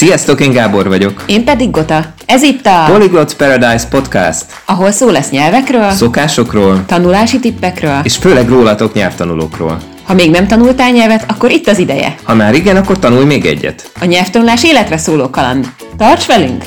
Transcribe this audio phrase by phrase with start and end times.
[0.00, 1.22] Sziasztok, én Gábor vagyok.
[1.26, 2.04] Én pedig Gota.
[2.26, 4.44] Ez itt a Polyglot Paradise Podcast.
[4.64, 9.78] Ahol szó lesz nyelvekről, szokásokról, tanulási tippekről, és főleg rólatok nyelvtanulókról.
[10.04, 12.14] Ha még nem tanultál nyelvet, akkor itt az ideje.
[12.22, 13.90] Ha már igen, akkor tanulj még egyet.
[14.00, 15.66] A nyelvtanulás életre szóló kaland.
[15.96, 16.64] Tarts velünk!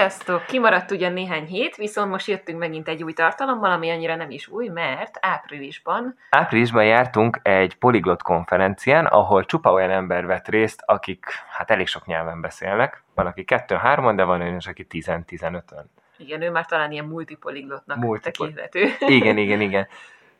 [0.00, 0.44] Sziasztok!
[0.46, 4.48] Kimaradt ugyan néhány hét, viszont most jöttünk megint egy új tartalommal, ami annyira nem is
[4.48, 6.16] új, mert áprilisban...
[6.30, 12.06] Áprilisban jártunk egy poliglot konferencián, ahol csupa olyan ember vett részt, akik hát elég sok
[12.06, 13.02] nyelven beszélnek.
[13.14, 15.90] Van, aki kettő-hárman, de van olyan is, aki 10-15-ön.
[16.16, 18.52] Igen, ő már talán ilyen multipoliglotnak Multipol...
[18.52, 19.06] tekinthető.
[19.16, 19.86] Igen, igen, igen.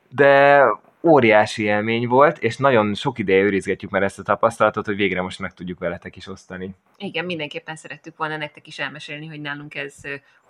[0.09, 0.63] De
[1.03, 5.39] óriási élmény volt, és nagyon sok ideje őrizgetjük már ezt a tapasztalatot, hogy végre most
[5.39, 6.75] meg tudjuk veletek is osztani.
[6.97, 9.95] Igen, mindenképpen szerettük volna nektek is elmesélni, hogy nálunk ez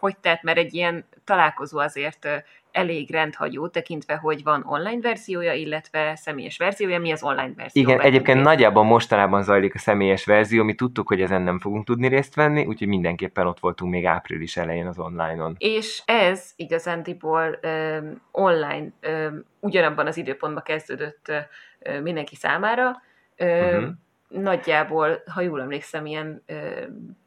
[0.01, 6.17] hogy tett, mert egy ilyen találkozó azért elég rendhagyó, tekintve, hogy van online verziója, illetve
[6.17, 6.99] személyes verziója.
[6.99, 7.83] Mi az online verzió?
[7.83, 8.49] Igen, egyébként részt?
[8.49, 12.65] nagyjából mostanában zajlik a személyes verzió, mi tudtuk, hogy ezen nem fogunk tudni részt venni,
[12.67, 15.55] úgyhogy mindenképpen ott voltunk még április elején az online-on.
[15.59, 23.03] És ez igazándiból um, online um, ugyanabban az időpontban kezdődött uh, mindenki számára.
[23.39, 23.89] Uh-huh
[24.31, 26.55] nagyjából, ha jól emlékszem, ilyen ö,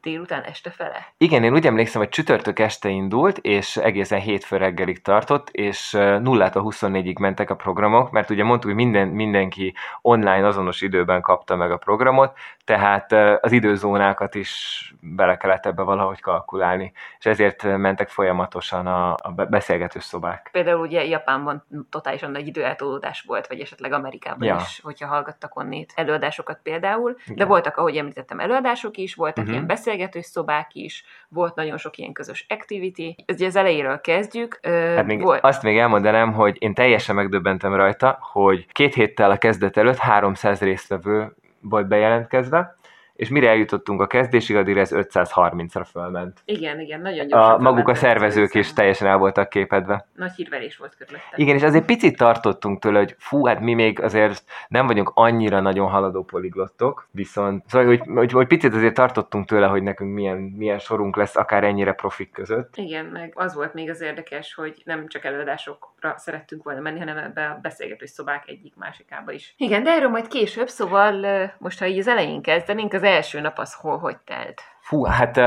[0.01, 1.13] délután este fele.
[1.17, 6.61] Igen, én úgy emlékszem, hogy csütörtök este indult, és egészen hétfő reggelig tartott, és 0-tól
[6.63, 11.71] 24-ig mentek a programok, mert ugye mondtuk, hogy minden, mindenki online azonos időben kapta meg
[11.71, 18.87] a programot, tehát az időzónákat is bele kellett ebbe valahogy kalkulálni, és ezért mentek folyamatosan
[18.87, 20.49] a, a beszélgető szobák.
[20.51, 24.57] Például ugye Japánban totálisan nagy időeltolódás volt, vagy esetleg Amerikában ja.
[24.61, 26.92] is, hogyha hallgattak onnét előadásokat például,
[27.25, 27.37] Igen.
[27.37, 29.53] de voltak, ahogy említettem, előadások is, voltak uh-huh.
[29.53, 33.15] ilyen beszélgető szobák is, volt nagyon sok ilyen közös activity.
[33.27, 34.59] Ugye az elejéről kezdjük.
[34.95, 35.43] Hát még volt...
[35.43, 40.59] Azt még elmondanám, hogy én teljesen megdöbbentem rajta, hogy két héttel a kezdet előtt 300
[40.59, 42.77] résztvevő volt bejelentkezve,
[43.15, 46.41] és mire eljutottunk a kezdésig, addig ez 530-ra fölment.
[46.45, 47.51] Igen, igen, nagyon gyorsan.
[47.51, 50.07] A, maguk a szervezők is teljesen el voltak képedve.
[50.15, 51.29] Nagy hírverés volt körülöttem.
[51.35, 55.59] Igen, és azért picit tartottunk tőle, hogy fú, hát mi még azért nem vagyunk annyira
[55.59, 60.37] nagyon haladó poliglottok, viszont szóval, hogy, hogy, hogy picit azért tartottunk tőle, hogy nekünk milyen,
[60.37, 62.77] milyen sorunk lesz akár ennyire profik között.
[62.77, 67.17] Igen, meg az volt még az érdekes, hogy nem csak előadásokra szerettünk volna menni, hanem
[67.17, 69.53] ebbe a beszélgető szobák egyik másikába is.
[69.57, 73.39] Igen, de erről majd később, szóval most, ha így az elején kezdenénk, az az első
[73.39, 74.61] nap az hol, hogy telt?
[74.79, 75.39] Fú, hát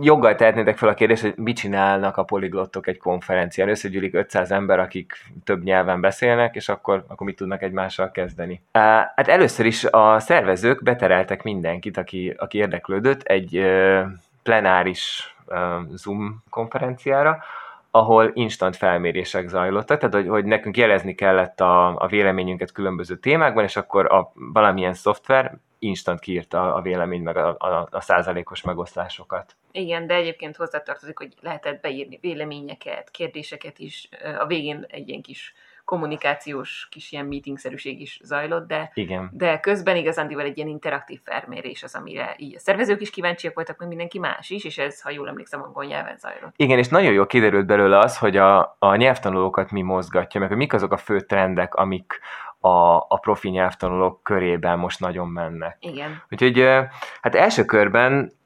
[0.00, 3.68] joggal tehetnétek fel a kérdést, hogy mit csinálnak a poliglottok egy konferencián.
[3.68, 5.12] Összegyűlik 500 ember, akik
[5.44, 8.62] több nyelven beszélnek, és akkor, akkor mit tudnak egymással kezdeni.
[8.72, 13.66] Hát először is a szervezők betereltek mindenkit, aki, aki érdeklődött egy
[14.42, 15.36] plenáris
[15.94, 17.38] Zoom konferenciára,
[17.90, 23.64] ahol instant felmérések zajlottak, tehát hogy, hogy nekünk jelezni kellett a, a véleményünket különböző témákban,
[23.64, 29.56] és akkor a, valamilyen szoftver instant kiírta a vélemény meg a, a, a százalékos megoszlásokat.
[29.72, 34.08] Igen, de egyébként hozzátartozik, hogy lehetett beírni véleményeket, kérdéseket is.
[34.38, 35.54] A végén egy ilyen kis
[35.88, 39.30] kommunikációs kis ilyen meetingszerűség is zajlott, de, Igen.
[39.32, 43.78] de közben igazándival egy ilyen interaktív felmérés az, amire így a szervezők is kíváncsiak voltak,
[43.78, 46.52] meg mindenki más is, és ez, ha jól emlékszem, angol nyelven zajlott.
[46.56, 50.58] Igen, és nagyon jól kiderült belőle az, hogy a, a nyelvtanulókat mi mozgatja, meg hogy
[50.58, 52.20] mik azok a fő trendek, amik,
[52.60, 55.76] a, a profi nyelvtanulók körében most nagyon mennek.
[55.80, 56.22] Igen.
[56.30, 56.68] Úgyhogy
[57.20, 58.36] hát első körben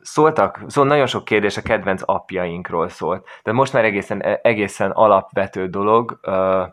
[0.00, 3.26] szóltak, szól nagyon sok kérdés a kedvenc apjainkról szólt.
[3.42, 6.20] De most már egészen, egészen alapvető dolog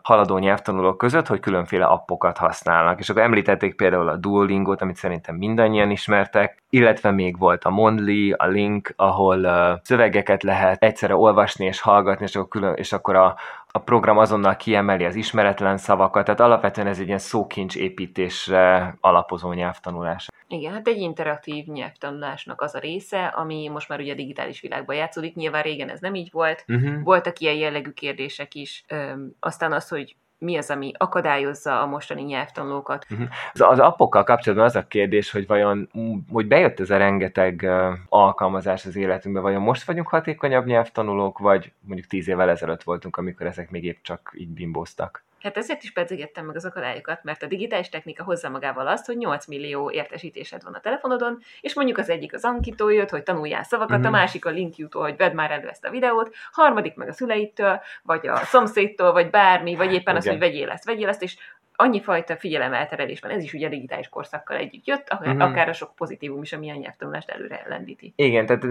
[0.02, 2.98] haladó nyelvtanulók között, hogy különféle appokat használnak.
[2.98, 8.32] És akkor említették például a Duolingo-t, amit szerintem mindannyian ismertek, illetve még volt a Mondly,
[8.36, 9.48] a Link, ahol
[9.82, 13.36] szövegeket lehet egyszerre olvasni és hallgatni, és akkor, külön, és akkor a,
[13.72, 19.52] a program azonnal kiemeli az ismeretlen szavakat, tehát alapvetően ez egy ilyen szókincs építésre alapozó
[19.52, 20.28] nyelvtanulás.
[20.48, 25.34] Igen, hát egy interaktív nyelvtanulásnak az a része, ami most már ugye digitális világban játszódik.
[25.34, 26.64] Nyilván régen ez nem így volt.
[26.68, 27.02] Uh-huh.
[27.02, 28.84] Voltak ilyen jellegű kérdések is.
[28.88, 33.06] Öm, aztán az, hogy mi az, ami akadályozza a mostani nyelvtanulókat.
[33.10, 33.28] Uh-huh.
[33.52, 35.88] Az, az appokkal kapcsolatban az a kérdés, hogy vajon,
[36.32, 37.68] hogy bejött ez a rengeteg
[38.08, 43.46] alkalmazás az életünkbe, vajon most vagyunk hatékonyabb nyelvtanulók, vagy mondjuk tíz évvel ezelőtt voltunk, amikor
[43.46, 45.26] ezek még épp csak így bimbóztak?
[45.42, 49.16] Hát ezért is pedzegettem meg az akadályokat, mert a digitális technika hozza magával azt, hogy
[49.16, 53.62] 8 millió értesítésed van a telefonodon, és mondjuk az egyik az Ankitól jött, hogy tanuljál
[53.62, 54.06] szavakat, uh-huh.
[54.06, 54.18] a mhm.
[54.18, 58.26] másik a linkjútól, hogy vedd már elő ezt a videót, harmadik meg a szüleitől, vagy
[58.26, 61.36] a szomszédtól, vagy bármi, vagy éppen az, hogy vegyél ezt, vegyél ezt, és
[61.80, 65.50] annyi fajta figyelemelterelés van, ez is ugye a digitális korszakkal együtt jött, akár, uh-huh.
[65.50, 68.12] akár a sok pozitívum is, ami a nyelvtanulást előre lendíti.
[68.16, 68.66] Igen, tehát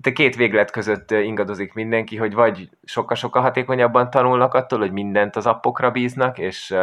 [0.00, 5.46] te két véglet között ingadozik mindenki, hogy vagy sokkal-sokkal hatékonyabban tanulnak attól, hogy mindent az
[5.46, 6.74] appokra bíznak, és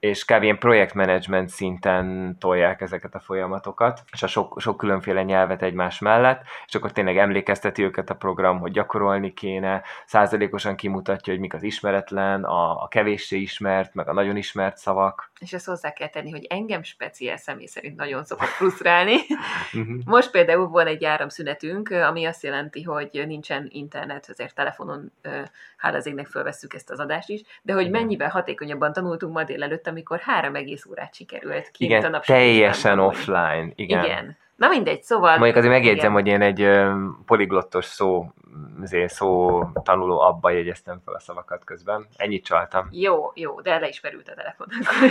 [0.00, 0.42] és kb.
[0.42, 6.42] ilyen projektmenedzsment szinten tolják ezeket a folyamatokat, és a sok, sok különféle nyelvet egymás mellett,
[6.66, 11.62] és akkor tényleg emlékezteti őket a program, hogy gyakorolni kéne, százalékosan kimutatja, hogy mik az
[11.62, 15.30] ismeretlen, a, a kevéssé ismert, meg a nagyon ismert szavak.
[15.40, 19.16] És ezt hozzá kell tenni, hogy engem speciál személy szerint nagyon szokott frusztrálni.
[20.04, 25.12] Most például van egy áramszünetünk, ami azt jelenti, hogy nincsen internet, azért telefonon,
[25.76, 29.86] hála az égnek fölvesszük ezt az adást is, de hogy mennyivel hatékonyabban tanultunk ma délelőtt,
[29.86, 33.72] amikor három egész órát sikerült kint igen, a teljesen offline.
[33.74, 34.04] Igen.
[34.04, 34.36] igen.
[34.56, 35.36] Na mindegy, szóval...
[35.36, 36.12] Mondjuk azért megjegyzem, igen.
[36.12, 36.94] hogy én egy ö,
[37.26, 38.32] poliglottos szó
[38.82, 42.06] azért szó tanuló abba jegyeztem fel a szavakat közben.
[42.16, 42.88] Ennyit csaltam.
[42.90, 44.66] Jó, jó, de le is merült a telefon.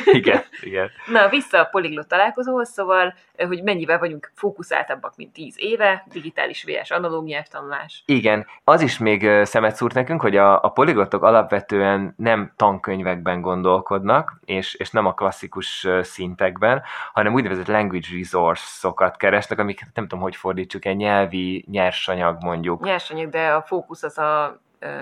[0.06, 0.90] igen, igen.
[1.12, 6.92] Na, vissza a poliglot találkozóhoz, szóval, hogy mennyivel vagyunk fókuszáltabbak, mint tíz éve, digitális VS
[6.92, 8.04] analóg nyelvtanulás.
[8.06, 14.40] Igen, az is még szemet szúrt nekünk, hogy a, a poliglotok alapvetően nem tankönyvekben gondolkodnak,
[14.46, 16.84] és, és nem a klasszikus szintekben,
[17.14, 22.84] hanem úgynevezett language resource-okat keresnek, amik nem tudom, hogy fordítsuk, egy nyelvi nyersanyag mondjuk.
[22.84, 24.60] Nyersanyag, de a fókusz az a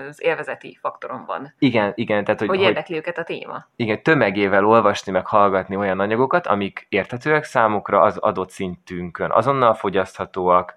[0.08, 1.54] az élvezeti faktoron van.
[1.58, 2.24] Igen, igen.
[2.24, 3.66] Tehát, hogy, hogy érdekli hogy, őket a téma.
[3.76, 10.74] Igen, tömegével olvasni, meg hallgatni olyan anyagokat, amik érthetőek számukra az adott szintünkön, azonnal fogyaszthatóak,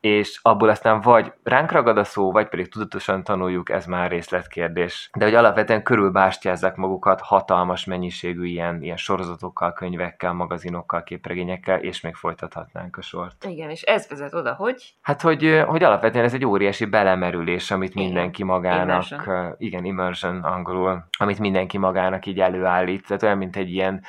[0.00, 5.10] és abból aztán vagy ránk ragad a szó, vagy pedig tudatosan tanuljuk, ez már részletkérdés.
[5.16, 12.14] De hogy alapvetően körülbástyázzák magukat hatalmas mennyiségű ilyen, ilyen sorozatokkal, könyvekkel, magazinokkal, képregényekkel, és még
[12.14, 13.44] folytathatnánk a sort.
[13.44, 14.94] Igen, és ez vezet oda, hogy?
[15.00, 18.04] Hát, hogy, hogy alapvetően ez egy óriási belemerülés, amit igen.
[18.04, 19.54] mindenki magának, immersion.
[19.58, 23.06] igen, immersion angolul, amit mindenki magának így előállít.
[23.06, 24.02] Tehát olyan, mint egy ilyen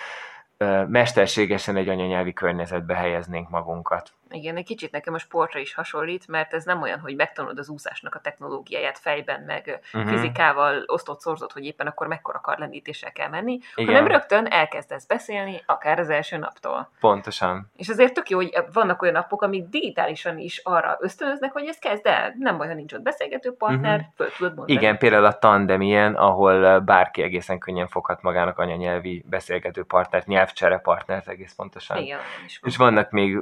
[0.88, 4.14] mesterségesen egy anyanyelvi környezetbe helyeznénk magunkat.
[4.32, 7.70] Igen, egy kicsit nekem a sportra is hasonlít, mert ez nem olyan, hogy megtanulod az
[7.70, 10.12] úszásnak a technológiáját fejben, meg uh-huh.
[10.12, 13.94] fizikával osztott szorzott, hogy éppen akkor mekkora karlendítéssel kell menni, Igen.
[13.94, 16.92] hanem rögtön elkezdesz beszélni, akár az első naptól.
[17.00, 17.72] Pontosan.
[17.76, 21.80] És azért tök jó, hogy vannak olyan napok, amik digitálisan is arra ösztönöznek, hogy ezt
[21.80, 22.34] kezd el.
[22.38, 24.14] Nem ha nincs ott beszélgető partner, uh-huh.
[24.16, 24.80] föl tudod mondani.
[24.80, 30.78] Igen, például a tandem ilyen, ahol bárki egészen könnyen foghat magának anyanyelvi beszélgető partnert, nyelvcsere
[30.78, 31.98] partnert egész pontosan.
[31.98, 32.20] Igen,
[32.62, 33.40] és vannak még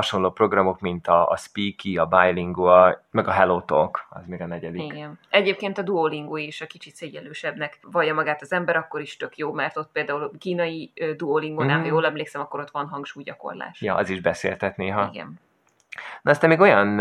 [0.00, 4.46] hasonló programok, mint a, a Speaky, a Bilingual, meg a Hello Talk, az még a
[4.46, 4.82] negyedik.
[4.82, 5.18] Igen.
[5.30, 9.52] Egyébként a Duolingo is a kicsit szégyelősebbnek vallja magát az ember, akkor is tök jó,
[9.52, 11.84] mert ott például kínai Duolingo-nál, mm.
[11.84, 13.80] jól emlékszem, akkor ott van hangsúlygyakorlás.
[13.80, 15.08] Ja, az is beszéltet néha.
[15.12, 15.38] Igen.
[16.22, 17.00] Na aztán még olyan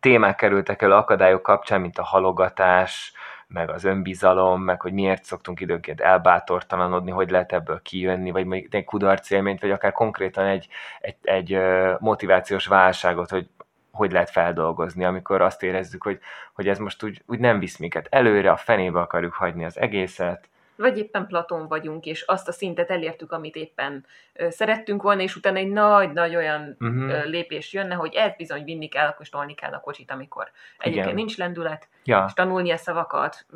[0.00, 3.12] témák kerültek el akadályok kapcsán, mint a halogatás,
[3.48, 8.68] meg az önbizalom, meg hogy miért szoktunk időnként elbátortalanodni, hogy lehet ebből kijönni, vagy még
[8.70, 10.68] egy kudarc élményt, vagy akár konkrétan egy,
[11.00, 11.58] egy, egy
[11.98, 13.48] motivációs válságot, hogy
[13.96, 16.20] hogy lehet feldolgozni, amikor azt érezzük, hogy,
[16.52, 20.48] hogy ez most úgy, úgy nem visz minket előre, a fenébe akarjuk hagyni az egészet,
[20.76, 24.06] vagy éppen Platon vagyunk, és azt a szintet elértük, amit éppen
[24.48, 27.24] szerettünk volna, és utána egy nagy-nagy olyan uh-huh.
[27.24, 31.16] lépés jönne, hogy ez bizony vinni kell, akkor tolni kell a kocsit, amikor egyébként Igen.
[31.16, 32.24] nincs lendület, ja.
[32.26, 33.46] és tanulni a szavakat,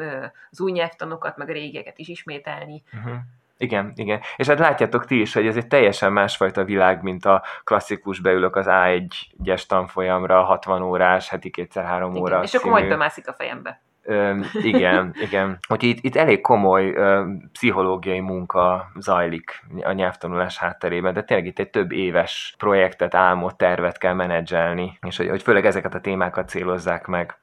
[0.50, 2.82] az új nyelvtanokat, meg a régieket is ismételni.
[2.92, 3.14] Uh-huh.
[3.60, 4.20] Igen, igen.
[4.36, 8.56] És hát látjátok ti is, hogy ez egy teljesen másfajta világ, mint a klasszikus beülök
[8.56, 12.42] az A1-es tanfolyamra, 60 órás, heti kétszer-három óra.
[12.42, 13.80] És akkor majd bemászik a fejembe.
[14.02, 15.58] Ö, igen, igen.
[15.68, 21.58] Hogy itt, itt elég komoly ö, pszichológiai munka zajlik a nyelvtanulás hátterében, de tényleg itt
[21.58, 26.48] egy több éves projektet, álmot, tervet kell menedzselni, és hogy, hogy főleg ezeket a témákat
[26.48, 27.38] célozzák meg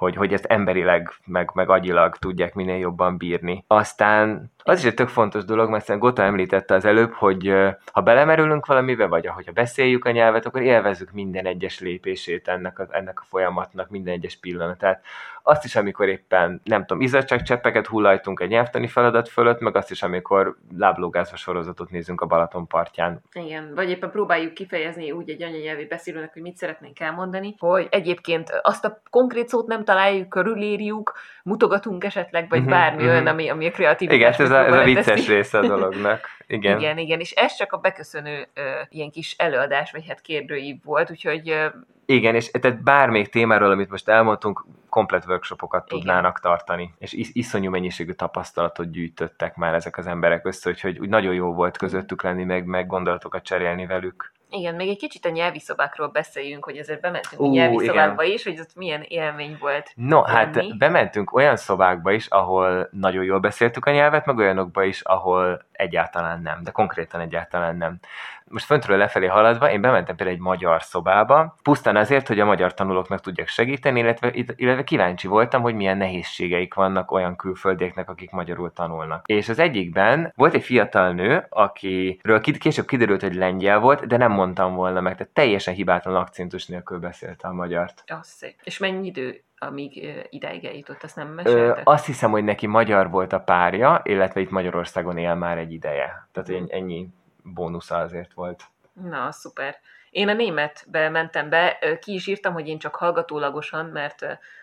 [0.00, 3.64] hogy, hogy ezt emberileg, meg, meg agyilag tudják minél jobban bírni.
[3.66, 7.52] Aztán az is egy tök fontos dolog, mert szerintem Gota említette az előbb, hogy
[7.92, 12.86] ha belemerülünk valamibe, vagy ahogy beszéljük a nyelvet, akkor élvezzük minden egyes lépését ennek a,
[12.90, 15.04] ennek a folyamatnak, minden egyes pillanatát.
[15.42, 20.02] Azt is, amikor éppen, nem tudom, cseppeket hullajtunk egy nyelvtani feladat fölött, meg azt is,
[20.02, 23.20] amikor láblógázva sorozatot nézünk a Balaton partján.
[23.32, 28.50] Igen, vagy éppen próbáljuk kifejezni úgy egy anyanyelvi beszélőnek, hogy mit szeretnénk elmondani, hogy egyébként
[28.62, 31.12] azt a konkrét szót nem találjuk, körülírjuk,
[31.42, 33.10] mutogatunk esetleg, vagy uh-huh, bármi uh-huh.
[33.10, 36.26] olyan, ami, ami a kreativitás ez a, ez a vicces része a dolognak.
[36.46, 36.78] Igen.
[36.78, 41.10] igen, igen, és ez csak a beköszönő uh, ilyen kis előadás, vagy hát kérdőív volt,
[41.10, 41.50] úgyhogy...
[41.50, 41.72] Uh,
[42.06, 45.98] igen, és tehát bármelyik témáról, amit most elmondtunk, komplet workshopokat igen.
[45.98, 51.08] tudnának tartani, és is, iszonyú mennyiségű tapasztalatot gyűjtöttek már ezek az emberek össze, úgyhogy úgy
[51.08, 54.32] nagyon jó volt közöttük lenni, meg, meg gondolatokat cserélni velük.
[54.50, 57.86] Igen, még egy kicsit a nyelvi szobákról beszéljünk, hogy ezért bementünk uh, a nyelvi igen.
[57.86, 59.92] szobákba is, hogy ott milyen élmény volt.
[59.94, 60.68] No, hát lenni.
[60.68, 65.64] hát bementünk olyan szobákba is, ahol nagyon jól beszéltük a nyelvet, meg olyanokba is, ahol
[65.80, 67.98] egyáltalán nem, de konkrétan egyáltalán nem.
[68.44, 72.74] Most föntről lefelé haladva, én bementem például egy magyar szobába, pusztán azért, hogy a magyar
[72.74, 78.72] tanulóknak tudjak segíteni, illetve, illetve kíváncsi voltam, hogy milyen nehézségeik vannak olyan külföldieknek, akik magyarul
[78.72, 79.28] tanulnak.
[79.28, 84.32] És az egyikben volt egy fiatal nő, akiről később kiderült, hogy lengyel volt, de nem
[84.32, 88.02] mondtam volna meg, tehát teljesen hibátlan akcentus nélkül beszélte a magyart.
[88.06, 88.54] Az szép.
[88.64, 91.80] És mennyi idő amíg ideig eljutott, azt nem mesélte?
[91.84, 96.28] Azt hiszem, hogy neki magyar volt a párja, illetve itt Magyarországon él már egy ideje.
[96.32, 97.08] Tehát ennyi
[97.42, 98.62] bónusza azért volt.
[98.92, 99.76] Na, szuper.
[100.10, 104.22] Én a németbe mentem be, ki is írtam, hogy én csak hallgatólagosan, mert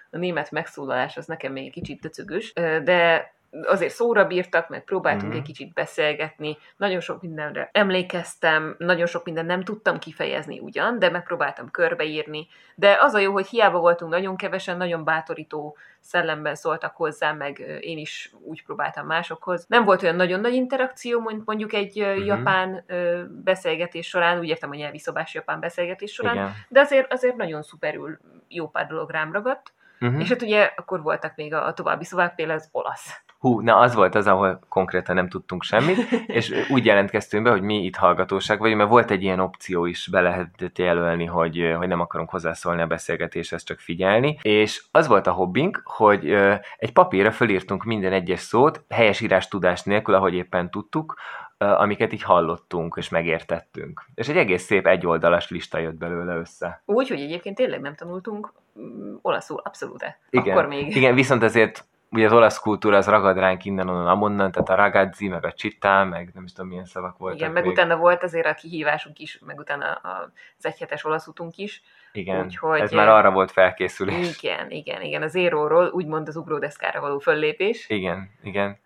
[0.10, 5.28] a német megszólalás az nekem még egy kicsit döcögös, de azért szóra bírtak, meg próbáltunk
[5.28, 5.38] mm-hmm.
[5.38, 11.10] egy kicsit beszélgetni, nagyon sok mindenre emlékeztem, nagyon sok minden nem tudtam kifejezni ugyan, de
[11.10, 16.96] megpróbáltam körbeírni, de az a jó, hogy hiába voltunk nagyon kevesen, nagyon bátorító szellemben szóltak
[16.96, 19.66] hozzá, meg én is úgy próbáltam másokhoz.
[19.68, 22.26] Nem volt olyan nagyon nagy interakció, mint mondjuk egy uh-huh.
[22.26, 22.84] japán
[23.44, 26.54] beszélgetés során, úgy értem, a nyelvi szobás japán beszélgetés során, Igen.
[26.70, 29.74] de azért, azért nagyon szuperül jó pár dolog rám ragadt.
[30.00, 30.22] Uh-huh.
[30.22, 33.22] És hát ugye akkor voltak még a, a további szobák, például az olasz.
[33.48, 37.62] Hú, na az volt az, ahol konkrétan nem tudtunk semmit, és úgy jelentkeztünk be, hogy
[37.62, 41.88] mi itt hallgatóság vagyunk, mert volt egy ilyen opció is, be lehetett jelölni, hogy, hogy
[41.88, 46.32] nem akarunk hozzászólni a beszélgetéshez, csak figyelni, és az volt a hobbink, hogy
[46.78, 51.16] egy papírra fölírtunk minden egyes szót, helyes írás tudás nélkül, ahogy éppen tudtuk,
[51.58, 54.06] amiket így hallottunk és megértettünk.
[54.16, 56.82] És egy egész szép egyoldalas lista jött belőle össze.
[56.86, 60.18] Úgy, hogy egyébként tényleg nem tanultunk mm, olaszul, abszolút.
[60.30, 60.96] Igen, Akkor még.
[60.96, 64.76] Igen, viszont azért ugye az olasz kultúra az ragad ránk innen, onnan, amonnan, tehát a
[64.76, 67.40] ragazzi, meg a cittá, meg nem is tudom milyen szavak voltak.
[67.40, 67.72] Igen, meg még.
[67.72, 71.82] utána volt azért a kihívásunk is, meg utána az egyhetes olasz utunk is.
[72.12, 74.38] Igen, Úgyhogy, ez már arra volt felkészülés.
[74.42, 77.90] Igen, igen, igen, az éróról úgymond az ugródeszkára való föllépés.
[77.90, 78.78] Igen, igen.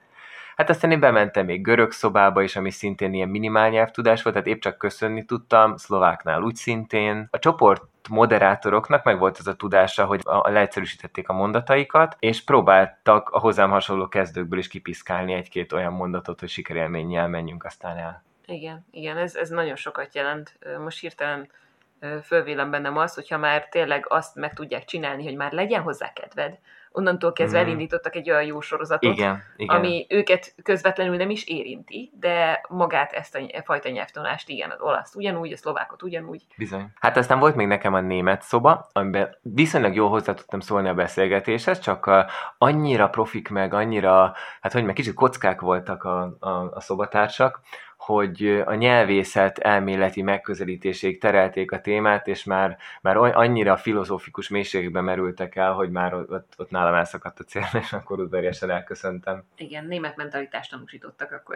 [0.61, 4.51] Hát aztán én bementem még görög szobába is, ami szintén ilyen minimál nyelvtudás volt, tehát
[4.51, 7.27] épp csak köszönni tudtam, szlováknál úgy szintén.
[7.31, 13.29] A csoport moderátoroknak meg volt az a tudása, hogy a, leegyszerűsítették a mondataikat, és próbáltak
[13.29, 18.23] a hozzám hasonló kezdőkből is kipiszkálni egy-két olyan mondatot, hogy sikerélménnyel menjünk aztán el.
[18.45, 20.59] Igen, igen, ez, ez nagyon sokat jelent.
[20.83, 21.49] Most hirtelen
[22.23, 26.59] fölvélem bennem az, hogyha már tényleg azt meg tudják csinálni, hogy már legyen hozzá kedved,
[26.91, 27.63] onnantól kezdve mm.
[27.63, 29.75] elindítottak egy olyan jó sorozatot, igen, igen.
[29.75, 35.15] ami őket közvetlenül nem is érinti, de magát ezt a fajta nyelvtanulást, igen, az olasz
[35.15, 36.41] ugyanúgy, a szlovákot ugyanúgy.
[36.57, 36.87] Bizony.
[36.99, 40.93] Hát aztán volt még nekem a német szoba, amiben viszonylag jól hozzá tudtam szólni a
[40.93, 46.49] beszélgetéshez, csak a, annyira profik meg, annyira, hát hogy meg kicsit kockák voltak a, a,
[46.49, 47.59] a szobatársak,
[48.11, 55.55] hogy a nyelvészet elméleti megközelítésig terelték a témát, és már, már annyira filozófikus mélységekbe merültek
[55.55, 59.43] el, hogy már ott, ott nálam elszakadt a cél, és akkor udvariasan elköszöntem.
[59.57, 61.55] Igen, német mentalitást tanúsítottak akkor.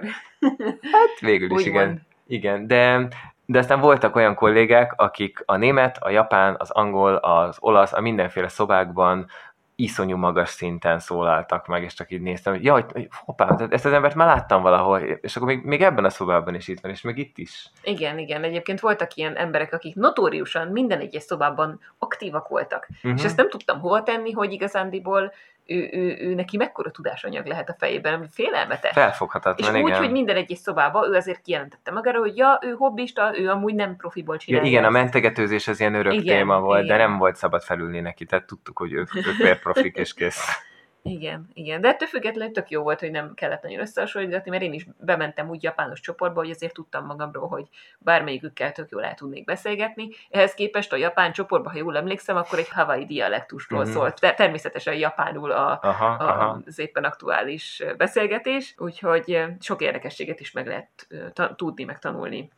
[0.92, 2.02] Hát végül is, igen.
[2.28, 3.08] Igen, de,
[3.46, 8.02] de aztán voltak olyan kollégák, akik a német, a japán, az angol, az olasz, a
[8.02, 9.28] mindenféle szobákban
[9.76, 14.16] iszonyú magas szinten szólaltak meg, és csak így néztem, hogy jaj, hoppá, ezt az embert
[14.16, 17.18] már láttam valahol, és akkor még, még ebben a szobában is itt van, és meg
[17.18, 17.70] itt is.
[17.84, 23.12] Igen, igen, egyébként voltak ilyen emberek, akik notóriusan minden egyes szobában aktívak voltak, uh-huh.
[23.12, 23.26] és mhm.
[23.26, 25.34] ezt nem tudtam hova tenni, hogy igazándiból
[25.66, 28.92] ő, ő, ő neki mekkora tudásanyag lehet a fejében, ami félelmetes.
[28.92, 33.40] Felfoghatatlan, És úgy, hogy minden egyes szobába ő azért kijelentette magára, hogy ja, ő hobbista,
[33.40, 34.66] ő amúgy nem profiból csinálja.
[34.66, 34.96] Ja, igen, ezt.
[34.96, 36.98] a mentegetőzés az ilyen örök igen, téma volt, igen.
[36.98, 40.46] de nem volt szabad felülni neki, tehát tudtuk, hogy ők, ők profik és kész.
[41.08, 41.82] Igen, igen.
[41.82, 45.50] De ettől függetlenül tök jó volt, hogy nem kellett nagyon összehasonlítani, mert én is bementem
[45.50, 47.68] úgy japános csoportba, hogy azért tudtam magamról, hogy
[48.00, 50.10] bármelyikükkel tök jól el tudnék beszélgetni.
[50.30, 53.92] Ehhez képest a japán csoportba, ha jól emlékszem, akkor egy havai dialektusról mm-hmm.
[53.92, 54.20] szólt.
[54.20, 56.62] De természetesen japánul a, aha, a, aha.
[56.66, 61.08] az éppen aktuális beszélgetés, úgyhogy sok érdekességet is meg lehet
[61.56, 62.50] tudni, meg tanulni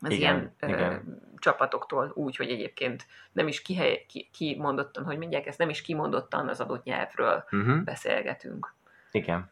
[0.00, 0.92] az igen, ilyen igen.
[0.92, 0.96] Ö,
[1.38, 6.48] csapatoktól úgy, hogy egyébként nem is kihely, ki, kimondottan, hogy mondják ezt, nem is kimondottan
[6.48, 7.82] az adott nyelvről uh-huh.
[7.82, 8.74] beszélgetünk.
[9.10, 9.50] Igen.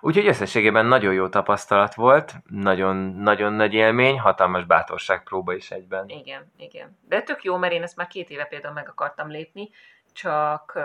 [0.00, 6.08] Úgyhogy összességében nagyon jó tapasztalat volt, nagyon, nagyon nagy élmény, hatalmas bátorságpróba is egyben.
[6.08, 6.98] Igen, igen.
[7.08, 9.70] De tök jó, mert én ezt már két éve például meg akartam lépni,
[10.12, 10.78] csak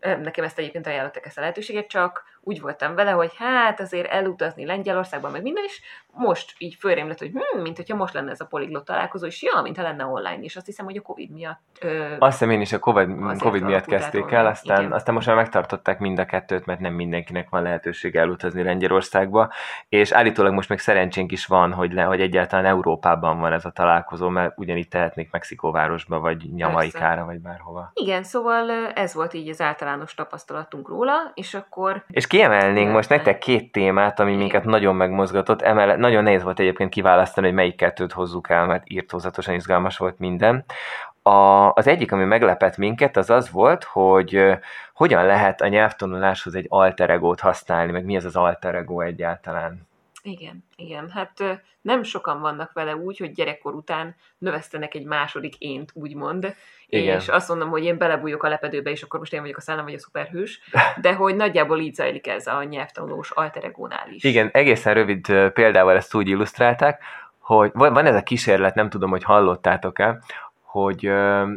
[0.00, 4.66] nekem ezt egyébként ajánlottak ezt a lehetőséget, csak úgy voltam vele, hogy hát azért elutazni
[4.66, 5.82] Lengyelországban, meg minden, is
[6.16, 9.42] most így fölrém lett, hogy hm, mint hogyha most lenne ez a poliglot találkozó, és
[9.42, 10.56] ja, mintha lenne online is.
[10.56, 11.60] Azt hiszem, hogy a Covid miatt.
[11.80, 14.92] Ö, Azt hiszem én is a Covid, COVID miatt kezdték el, aztán, igen.
[14.92, 19.52] aztán most már megtartották mind a kettőt, mert nem mindenkinek van lehetőség elutazni Lengyelországba,
[19.88, 23.70] és állítólag most még szerencsénk is van, hogy, le, hogy egyáltalán Európában van ez a
[23.70, 27.90] találkozó, mert ugyanígy tehetnék Mexikóvárosba, vagy Nyamaikára, vagy bárhova.
[27.94, 32.04] Igen, szóval ez volt így az általános tapasztalatunk róla, és akkor...
[32.08, 35.62] És kiemelnénk most nektek két témát, ami minket nagyon megmozgatott.
[35.62, 40.18] Emellett nagyon nehéz volt egyébként kiválasztani, hogy melyik kettőt hozzuk el, mert írtózatosan izgalmas volt
[40.18, 40.64] minden.
[41.22, 44.58] A, az egyik, ami meglepett minket, az az volt, hogy uh,
[44.94, 49.88] hogyan lehet a nyelvtanuláshoz egy alter egót használni, meg mi az az alter ego egyáltalán.
[50.26, 51.10] Igen, igen.
[51.10, 56.54] Hát nem sokan vannak vele úgy, hogy gyerekkor után növesztenek egy második ént, úgymond,
[56.86, 57.16] igen.
[57.16, 59.84] és azt mondom, hogy én belebújok a lepedőbe, és akkor most én vagyok a szellem,
[59.84, 60.60] vagy a szuperhős,
[61.00, 64.24] de hogy nagyjából így zajlik ez a nyelvtanulós alteregónál is.
[64.24, 67.02] Igen, egészen rövid példával ezt úgy illusztrálták,
[67.38, 70.18] hogy van ez a kísérlet, nem tudom, hogy hallottátok-e,
[70.74, 71.06] hogy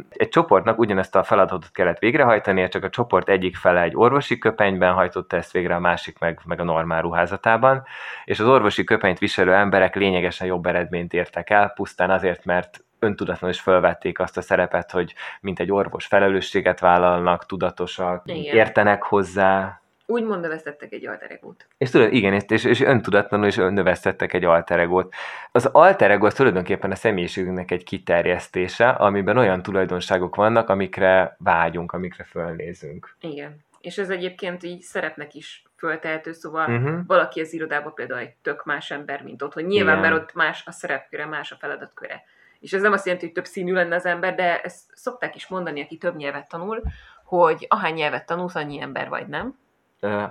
[0.08, 4.92] egy csoportnak ugyanezt a feladatot kellett végrehajtani, csak a csoport egyik fele egy orvosi köpenyben
[4.92, 7.84] hajtotta ezt végre, a másik meg, meg a normál ruházatában,
[8.24, 13.54] és az orvosi köpenyt viselő emberek lényegesen jobb eredményt értek el, pusztán azért, mert öntudatlanul
[13.54, 18.54] is felvették azt a szerepet, hogy mint egy orvos felelősséget vállalnak, tudatosak, Igen.
[18.54, 21.66] értenek hozzá, úgymond növesztettek egy alteregót.
[21.78, 25.14] És tudod, igen, és, és öntudatlanul is növesztettek egy alteregót.
[25.52, 32.24] Az alterego az tulajdonképpen a személyiségünknek egy kiterjesztése, amiben olyan tulajdonságok vannak, amikre vágyunk, amikre
[32.24, 33.16] fölnézünk.
[33.20, 33.56] Igen.
[33.80, 37.06] És ez egyébként így szerepnek is föltehető, szóval uh-huh.
[37.06, 40.10] valaki az irodában például egy tök más ember, mint ott, hogy nyilván, Igen.
[40.10, 42.24] mert ott más a szerepköre, más a feladatköre.
[42.60, 45.46] És ez nem azt jelenti, hogy több színű lenne az ember, de ezt szokták is
[45.46, 46.82] mondani, aki több nyelvet tanul,
[47.24, 49.58] hogy ahány nyelvet tanulsz, annyi ember vagy, nem?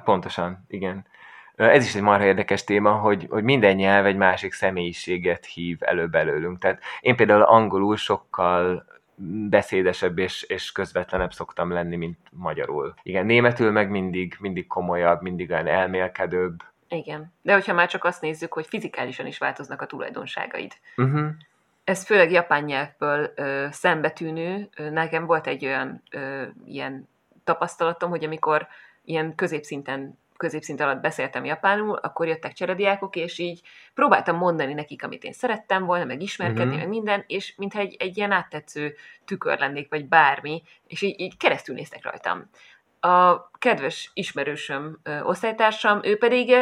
[0.04, 1.06] Pontosan, igen.
[1.56, 6.08] Ez is egy marha érdekes téma, hogy, hogy minden nyelv egy másik személyiséget hív elő
[6.08, 6.60] belőlünk.
[6.60, 8.86] Tehát én például angolul sokkal
[9.50, 12.94] beszédesebb és, és közvetlenebb szoktam lenni, mint magyarul.
[13.04, 16.64] Igen, németül meg mindig, mindig komolyabb, mindig olyan elmélkedőbb.
[16.90, 20.74] Igen, de hogyha már csak azt nézzük, hogy fizikálisan is változnak a tulajdonságaid.
[20.98, 21.30] Uh-huh.
[21.84, 24.70] Ez főleg japán nyelvből ö, szembetűnő.
[24.92, 27.10] Nekem volt egy olyan ö, ilyen
[27.44, 28.68] tapasztalatom, hogy amikor
[29.08, 33.62] ilyen középszinten középszint alatt beszéltem japánul, akkor jöttek cserediákok, és így
[33.94, 36.80] próbáltam mondani nekik, amit én szerettem volna, meg ismerkedni, uh-huh.
[36.80, 38.96] meg minden, és mintha egy, egy ilyen áttetsző
[39.26, 42.50] tükör lennék, vagy bármi, és így, így keresztül néztek rajtam
[43.00, 46.56] a kedves ismerősöm, osztálytársam, ő pedig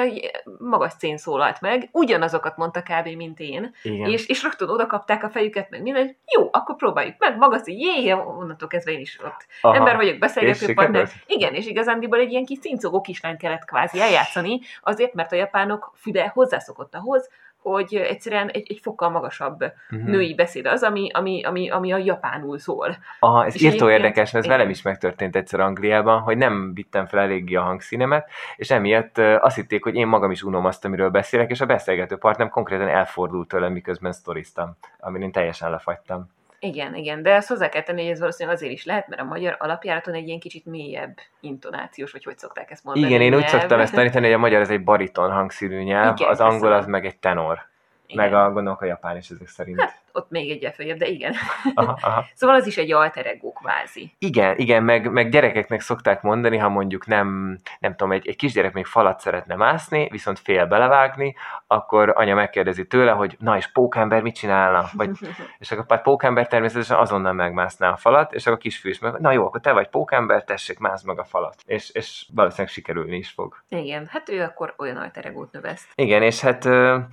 [0.59, 3.07] magas cén szólalt meg, ugyanazokat mondta kb.
[3.07, 4.09] mint én, Igen.
[4.09, 7.77] és, és rögtön oda kapták a fejüket, meg minden, jó, akkor próbáljuk meg, magas cén,
[7.77, 9.75] jé, onnantól kezdve én is ott Aha.
[9.75, 11.09] ember vagyok, beszélgető partner.
[11.25, 15.91] Igen, és igazándiból egy ilyen kis cincogó kislány kellett kvázi eljátszani, azért, mert a japánok
[15.95, 17.29] füle hozzászokott ahhoz,
[17.71, 20.09] hogy egyszerűen egy, egy fokkal magasabb uh-huh.
[20.09, 22.97] női beszéd az, ami, ami, ami, ami a japánul szól.
[23.19, 27.05] Aha, ez és írtó érdekes, mert ez velem is megtörtént egyszer Angliában, hogy nem vittem
[27.05, 31.09] fel eléggé a hangszínemet, és emiatt azt hitték, hogy én magam is unom azt, amiről
[31.09, 36.29] beszélek, és a beszélgető partnerem konkrétan elfordult tőlem, miközben sztoriztam, amin én teljesen lefagytam.
[36.65, 39.25] Igen, igen, de ezt hozzá kell tenni, hogy ez valószínűleg azért is lehet, mert a
[39.25, 43.07] magyar alapjáraton egy ilyen kicsit mélyebb intonációs, vagy hogy szokták ezt mondani.
[43.07, 43.41] Igen, én nyelv.
[43.43, 46.73] úgy szoktam ezt tanítani, hogy a magyar ez egy bariton hangszínű nyelv, igen, az angol
[46.73, 47.73] az meg egy tenor.
[48.07, 48.23] Igen.
[48.23, 49.81] Meg a, gondolok a japán is ezek szerint.
[49.81, 51.33] Hát, ott még egy följebb, de igen.
[51.73, 52.25] Aha, aha.
[52.35, 54.15] szóval az is egy alter ego kvázi.
[54.19, 58.73] Igen, igen, meg, meg gyerekeknek szokták mondani, ha mondjuk nem, nem tudom, egy, egy kisgyerek
[58.73, 61.35] még falat szeretne mászni, viszont fél belevágni,
[61.67, 64.89] akkor anya megkérdezi tőle, hogy na és pókember mit csinálna?
[64.93, 65.09] Vagy,
[65.59, 69.19] és akkor hát pókember természetesen azonnal megmászná a falat, és akkor a kisfiú is meg,
[69.19, 71.55] na jó, akkor te vagy pókember, tessék, mász meg a falat.
[71.65, 73.63] És, és valószínűleg sikerülni is fog.
[73.69, 75.87] Igen, hát ő akkor olyan alter egót növeszt.
[75.95, 76.63] Igen, és hát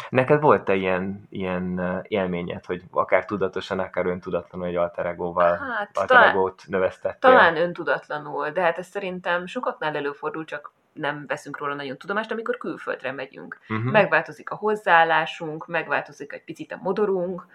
[0.08, 6.28] neked volt-e ilyen, ilyen élményed, hogy akár tudatosan, akár öntudatlanul egy alter egóval, hát, alter
[6.28, 7.30] egót növesztettél.
[7.30, 12.56] Talán öntudatlanul, de hát ez szerintem sokaknál előfordul, csak nem veszünk róla nagyon tudomást, amikor
[12.56, 13.58] külföldre megyünk.
[13.68, 13.92] Uh-huh.
[13.92, 17.46] Megváltozik a hozzáállásunk, megváltozik egy picit a modorunk,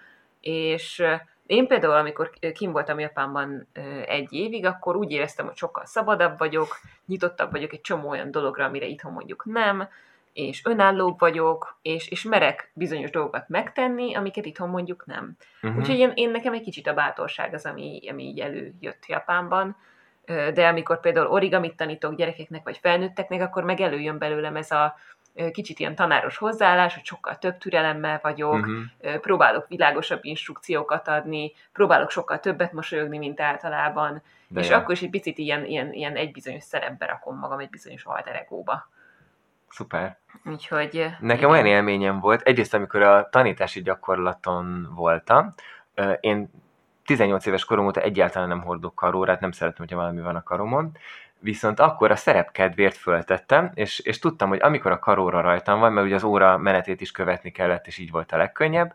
[0.41, 1.03] és
[1.45, 3.67] én például, amikor kim voltam Japánban
[4.05, 8.65] egy évig, akkor úgy éreztem, hogy sokkal szabadabb vagyok, nyitottabb vagyok egy csomó olyan dologra,
[8.65, 9.87] amire itthon mondjuk nem,
[10.37, 15.37] és önállóbb vagyok, és, és merek bizonyos dolgokat megtenni, amiket itthon mondjuk nem.
[15.61, 15.79] Uh-huh.
[15.79, 19.75] Úgyhogy én, én nekem egy kicsit a bátorság az, ami, ami így előjött Japánban,
[20.53, 24.95] de amikor például origamit tanítok gyerekeknek vagy felnőtteknek, akkor meg előjön belőlem ez a
[25.51, 29.19] kicsit ilyen tanáros hozzáállás, hogy sokkal több türelemmel vagyok, uh-huh.
[29.21, 34.75] próbálok világosabb instrukciókat adni, próbálok sokkal többet mosolyogni, mint általában, de és jó.
[34.75, 38.35] akkor is egy picit ilyen, ilyen, ilyen egy bizonyos szerepbe rakom magam, egy bizonyos alter
[38.35, 38.89] egóba.
[39.69, 40.17] Szuper.
[40.45, 41.05] Úgyhogy...
[41.19, 41.49] Nekem igen.
[41.49, 45.53] olyan élményem volt, egyrészt amikor a tanítási gyakorlaton voltam,
[46.19, 46.49] én
[47.05, 50.91] 18 éves korom óta egyáltalán nem hordok karórát, nem szeretem, hogyha valami van a karomon,
[51.39, 55.93] viszont akkor a szerep kedvéért föltettem, és, és tudtam, hogy amikor a karóra rajtam van,
[55.93, 58.93] mert ugye az óra menetét is követni kellett, és így volt a legkönnyebb,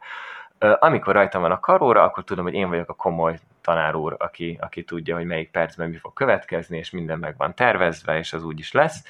[0.59, 4.59] amikor rajtam van a karóra, akkor tudom, hogy én vagyok a komoly tanár úr, aki,
[4.61, 8.45] aki tudja, hogy melyik percben mi fog következni, és minden meg van tervezve, és az
[8.45, 9.05] úgy is lesz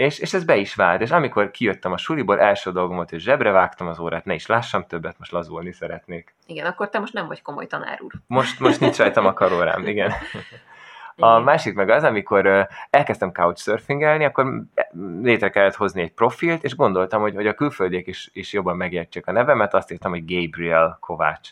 [0.00, 1.00] És, és ez be is vált.
[1.00, 4.46] És amikor kijöttem a suliból, első dolgom volt, hogy zsebre vágtam az órát, ne is
[4.46, 6.34] lássam többet, most lazulni szeretnék.
[6.46, 8.12] Igen, akkor te most nem vagy komoly tanár úr.
[8.26, 10.12] Most, most nincs rajtam a karórám, igen.
[11.16, 14.62] A másik meg az, amikor elkezdtem couchsurfingelni, akkor
[15.22, 19.26] létre kellett hozni egy profilt, és gondoltam, hogy, hogy a külföldiek is, is jobban megértsék
[19.26, 21.50] a nevemet, azt írtam, hogy Gabriel Kovács.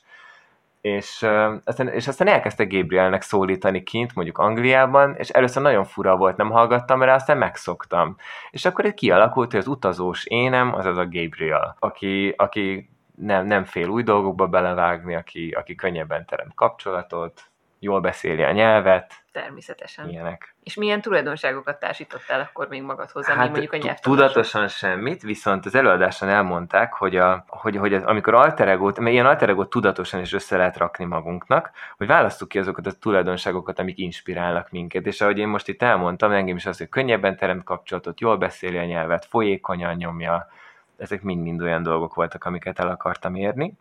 [0.88, 1.26] És,
[1.64, 6.50] aztán, és aztán elkezdte Gabrielnek szólítani kint, mondjuk Angliában, és először nagyon fura volt, nem
[6.50, 8.16] hallgattam rá, aztán megszoktam.
[8.50, 13.46] És akkor egy kialakult, hogy az utazós énem, az az a Gabriel, aki, aki nem,
[13.46, 19.24] nem fél új dolgokba belevágni, aki, aki könnyebben teremt kapcsolatot, jól beszéli a nyelvet.
[19.40, 20.08] Természetesen.
[20.08, 20.54] Ilyenek.
[20.62, 25.66] És milyen tulajdonságokat társítottál akkor még magadhoz, hát, ami mondjuk a nyelv Tudatosan semmit, viszont
[25.66, 30.32] az előadáson elmondták, hogy, a, hogy, hogy az, amikor alteregót, mert ilyen alteregót tudatosan is
[30.32, 35.06] össze lehet rakni magunknak, hogy választjuk ki azokat a tulajdonságokat, amik inspirálnak minket.
[35.06, 38.78] És ahogy én most itt elmondtam, engem is az, hogy könnyebben teremt kapcsolatot, jól beszéli
[38.78, 40.48] a nyelvet, folyékonyan nyomja,
[40.96, 43.76] ezek mind-mind olyan dolgok voltak, amiket el akartam érni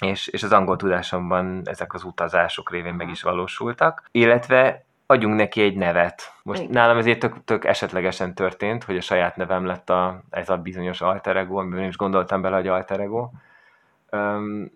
[0.00, 5.62] és, és az angol tudásomban ezek az utazások révén meg is valósultak, illetve adjunk neki
[5.62, 6.32] egy nevet.
[6.42, 6.72] Most Igen.
[6.72, 11.00] nálam ezért tök, tök esetlegesen történt, hogy a saját nevem lett a, ez a bizonyos
[11.00, 13.30] alter ego, amiben nem is gondoltam bele, hogy alter ego.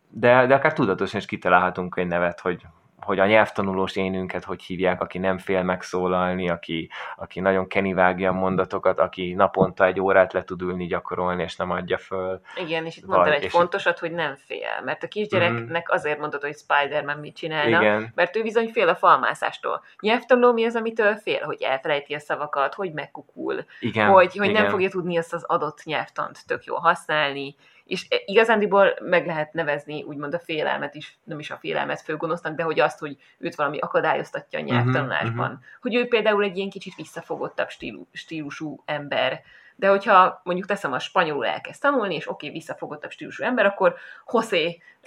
[0.08, 2.66] De, de akár tudatosan is kitalálhatunk egy nevet, hogy,
[3.04, 8.32] hogy a nyelvtanulós énünket hogy hívják, aki nem fél megszólalni, aki, aki nagyon kenivágja a
[8.32, 12.40] mondatokat, aki naponta egy órát le tud ülni gyakorolni, és nem adja föl.
[12.56, 15.94] Igen, és itt mondtál egy fontosat, hogy nem fél, mert a kisgyereknek mm.
[15.94, 18.12] azért mondod, hogy Spider-Man mit csinálna, Igen.
[18.14, 19.82] mert ő bizony fél a falmászástól.
[20.00, 24.08] Nyelvtanuló mi az, amitől fél, hogy elfelejti a szavakat, hogy megkukul, Igen.
[24.08, 24.62] hogy, hogy Igen.
[24.62, 27.56] nem fogja tudni azt az adott nyelvtant tök jól használni,
[27.92, 32.62] és igazándiból meg lehet nevezni úgymond a félelmet is, nem is a félelmet főgonosznak, de
[32.62, 35.50] hogy azt, hogy őt valami akadályoztatja a nyelvtanulásban.
[35.50, 35.64] Uh-huh.
[35.80, 39.40] Hogy ő például egy ilyen kicsit visszafogottabb stílu, stílusú ember,
[39.76, 43.94] de hogyha mondjuk teszem a spanyolul elkezd tanulni, és oké, okay, visszafogottabb stílusú ember, akkor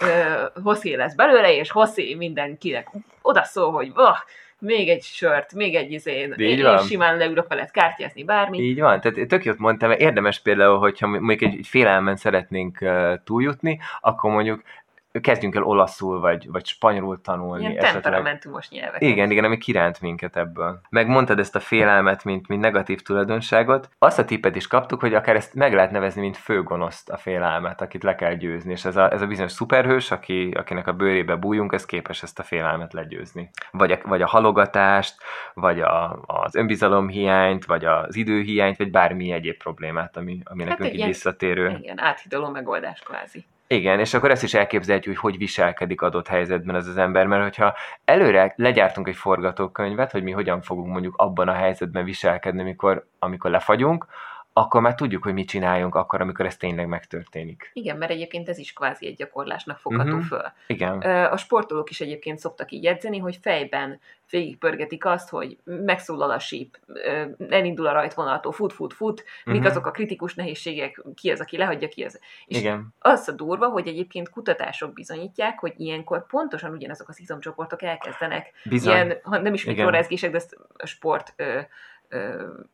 [0.02, 2.88] uh, José lesz belőle, és José mindenkinek
[3.22, 4.16] odaszól, hogy oh,
[4.58, 6.78] még egy sört, még egy izén, Így én, van.
[6.78, 8.58] én simán leülök veled kártyázni, bármi.
[8.58, 13.12] Így van, tehát tök jót mondtam, érdemes például, hogyha mondjuk egy, egy félelmen szeretnénk uh,
[13.24, 14.62] túljutni, akkor mondjuk
[15.20, 17.62] kezdjünk el olaszul vagy, vagy spanyolul tanulni.
[17.62, 18.02] Ilyen esetleg.
[18.02, 19.02] temperamentumos nyelvek.
[19.02, 20.80] Igen, igen, ami kiránt minket ebből.
[20.90, 23.88] Megmondtad ezt a félelmet, mint, mint negatív tulajdonságot.
[23.98, 27.80] Azt a tippet is kaptuk, hogy akár ezt meg lehet nevezni, mint főgonoszt a félelmet,
[27.80, 28.72] akit le kell győzni.
[28.72, 32.38] És ez a, ez a bizonyos szuperhős, aki, akinek a bőrébe bújunk, ez képes ezt
[32.38, 33.50] a félelmet legyőzni.
[33.70, 35.14] Vagy a, vagy a halogatást,
[35.54, 40.98] vagy a, az önbizalomhiányt, vagy az időhiányt, vagy bármi egyéb problémát, ami, ami hát nekünk
[40.98, 41.76] így visszatérő.
[41.82, 43.44] Igen, áthidaló megoldás kvázi.
[43.68, 47.42] Igen, és akkor ezt is elképzelhetjük, hogy hogy viselkedik adott helyzetben ez az ember, mert
[47.42, 47.74] hogyha
[48.04, 53.50] előre legyártunk egy forgatókönyvet, hogy mi hogyan fogunk mondjuk abban a helyzetben viselkedni, amikor, amikor
[53.50, 54.06] lefagyunk,
[54.58, 57.70] akkor már tudjuk, hogy mit csináljunk akkor, amikor ez tényleg megtörténik.
[57.72, 60.24] Igen, mert egyébként ez is kvázi egy gyakorlásnak fogható uh-huh.
[60.24, 60.52] föl.
[60.66, 60.98] Igen.
[61.30, 66.78] A sportolók is egyébként szoktak így edzeni, hogy fejben végigpörgetik azt, hogy megszólal a síp,
[67.48, 69.52] elindul a rajtvonaltól, fut, fut, fut, uh-huh.
[69.52, 69.70] mik mhm.
[69.70, 72.20] azok a kritikus nehézségek, ki az, aki lehagyja, ki az.
[72.46, 72.94] És Igen.
[72.98, 78.94] az a durva, hogy egyébként kutatások bizonyítják, hogy ilyenkor pontosan ugyanazok az izomcsoportok elkezdenek, Bizony.
[78.94, 81.34] ilyen, ha nem is mikrorezgések, de ezt a sport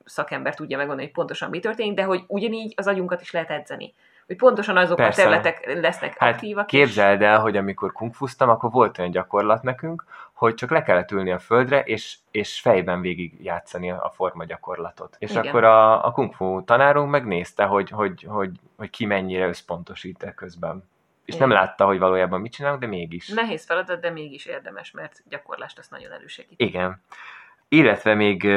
[0.04, 3.94] szakember tudja megmondani, hogy pontosan mi történik, de hogy ugyanígy az agyunkat is lehet edzeni
[4.26, 5.22] hogy pontosan azok Persze.
[5.22, 6.66] a területek lesznek hát aktívak.
[6.66, 11.30] Képzeld el, hogy amikor kungfuztam, akkor volt olyan gyakorlat nekünk, hogy csak le kellett ülni
[11.30, 15.16] a földre, és, és fejben végig játszani a forma gyakorlatot.
[15.18, 15.46] És Igen.
[15.46, 20.90] akkor a, a kungfu tanárunk megnézte, hogy, hogy, hogy, hogy ki mennyire összpontosít -e közben.
[21.24, 21.48] És Igen.
[21.48, 23.28] nem látta, hogy valójában mit csinálunk, de mégis.
[23.28, 26.60] Nehéz feladat, de mégis érdemes, mert gyakorlást azt nagyon elősegít.
[26.60, 27.02] Igen.
[27.68, 28.48] Illetve még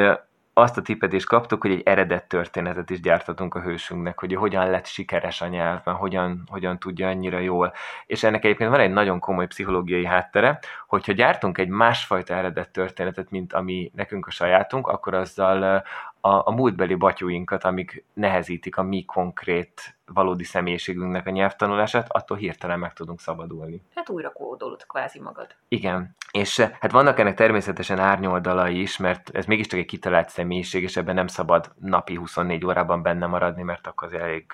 [0.58, 4.70] azt a tippet is kaptuk, hogy egy eredet történetet is gyártatunk a hősünknek, hogy hogyan
[4.70, 7.74] lett sikeres a nyelvben, hogyan, hogyan tudja annyira jól.
[8.06, 13.32] És ennek egyébként van egy nagyon komoly pszichológiai háttere, hogyha gyártunk egy másfajta eredet történetet,
[13.32, 15.84] mint ami nekünk a sajátunk, akkor azzal
[16.26, 22.80] a, a múltbeli batyúinkat, amik nehezítik a mi konkrét valódi személyiségünknek a nyelvtanulását, attól hirtelen
[22.80, 23.82] meg tudunk szabadulni.
[23.96, 25.48] Hát újra kódolod kvázi magad.
[25.68, 26.16] Igen.
[26.32, 30.98] És eh, hát vannak ennek természetesen árnyoldalai is, mert ez mégiscsak egy kitalált személyiség, és
[30.98, 34.46] ebben nem szabad napi 24 órában benne maradni, mert akkor az elég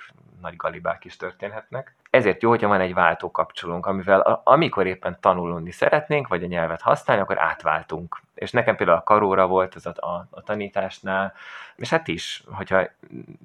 [0.41, 1.95] nagy galibák is történhetnek.
[2.12, 6.82] Ezért jó, hogyha van egy váltó kapcsolónk, amivel amikor éppen tanulni szeretnénk, vagy a nyelvet
[6.82, 8.21] használni, akkor átváltunk.
[8.34, 11.34] És nekem például a karóra volt ez a, a, a tanításnál,
[11.76, 12.88] és hát is, hogyha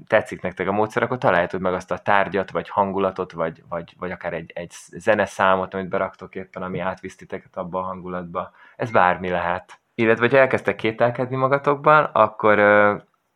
[0.07, 4.11] tetszik nektek a módszer, akkor találjátok meg azt a tárgyat, vagy hangulatot, vagy, vagy, vagy
[4.11, 8.53] akár egy, egy zeneszámot, amit beraktok éppen, ami átvisz titeket abba a hangulatba.
[8.77, 9.79] Ez bármi lehet.
[9.95, 12.59] Illetve, hogyha elkezdtek kételkedni magatokban, akkor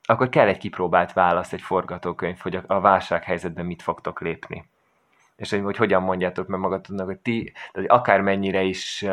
[0.02, 4.68] akkor kell egy kipróbált válasz, egy forgatókönyv, hogy a válsághelyzetben mit fogtok lépni
[5.40, 9.04] és hogy, hogy hogyan mondjátok meg magatoknak, hogy ti, tehát akármennyire is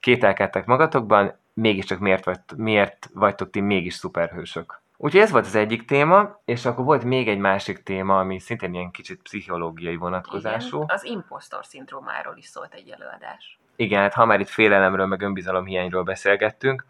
[0.00, 4.80] kételkedtek magatokban, mégiscsak miért, vagy, miért vagytok ti mégis szuperhősök.
[4.96, 8.74] Úgyhogy ez volt az egyik téma, és akkor volt még egy másik téma, ami szintén
[8.74, 10.76] ilyen kicsit pszichológiai vonatkozású.
[10.76, 13.58] Igen, az impostor szindrómáról is szólt egy előadás.
[13.76, 16.84] Igen, hát ha már itt félelemről, meg önbizalomhiányról beszélgettünk,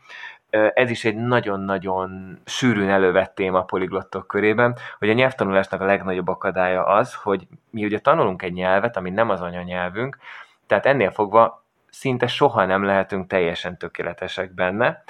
[0.51, 6.29] ez is egy nagyon-nagyon sűrűn elővett téma a poliglottok körében, hogy a nyelvtanulásnak a legnagyobb
[6.29, 10.19] akadálya az, hogy mi ugye tanulunk egy nyelvet, ami nem az anyanyelvünk,
[10.67, 15.03] tehát ennél fogva szinte soha nem lehetünk teljesen tökéletesek benne,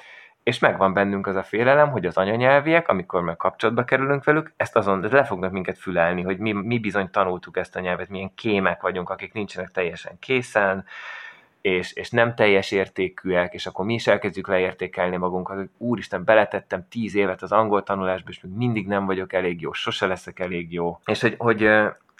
[0.42, 4.76] és megvan bennünk az a félelem, hogy az anyanyelviek, amikor meg kapcsolatba kerülünk velük, ezt
[4.76, 8.80] azon le fognak minket fülelni, hogy mi, mi bizony tanultuk ezt a nyelvet, milyen kémek
[8.80, 10.84] vagyunk, akik nincsenek teljesen készen,
[11.60, 16.88] és, és nem teljes értékűek, és akkor mi is elkezdjük leértékelni magunkat, hogy úristen, beletettem
[16.88, 20.72] tíz évet az angol tanulásba, és még mindig nem vagyok elég jó, sose leszek elég
[20.72, 21.00] jó.
[21.04, 21.62] És hogy, hogy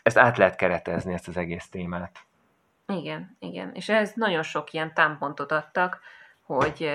[0.03, 2.19] ezt át lehet keretezni, ezt az egész témát.
[2.87, 3.71] Igen, igen.
[3.75, 6.01] És ez nagyon sok ilyen támpontot adtak,
[6.57, 6.91] hogy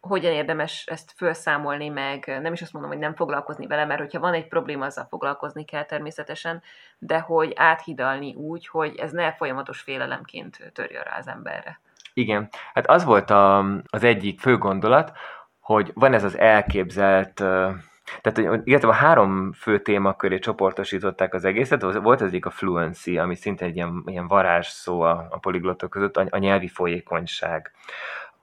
[0.00, 4.20] hogyan érdemes ezt felszámolni, meg nem is azt mondom, hogy nem foglalkozni vele, mert hogyha
[4.20, 6.62] van egy probléma, azzal foglalkozni kell természetesen,
[6.98, 11.80] de hogy áthidalni úgy, hogy ez ne folyamatos félelemként törjön rá az emberre.
[12.14, 13.58] Igen, hát az volt a,
[13.90, 15.12] az egyik fő gondolat,
[15.60, 17.42] hogy van ez az elképzelt
[18.20, 23.64] tehát, igazából három fő témaköré csoportosították az egészet, volt az egyik a fluency, ami szinte
[23.64, 27.72] egy ilyen, ilyen varázsszó a, a poliglottok között, a, a nyelvi folyékonyság